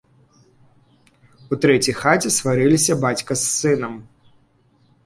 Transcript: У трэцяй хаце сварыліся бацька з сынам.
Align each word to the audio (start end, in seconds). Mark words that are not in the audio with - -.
У 1.51 1.59
трэцяй 1.65 1.95
хаце 2.01 2.29
сварыліся 2.39 2.93
бацька 3.05 3.31
з 3.45 3.53
сынам. 3.59 3.93